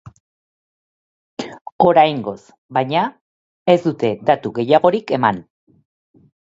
Oraingoz, 1.87 2.37
baina, 2.79 3.05
ez 3.75 3.79
dute 3.87 4.13
datu 4.33 4.55
gehiagorik 4.61 5.19
eman. 5.21 5.45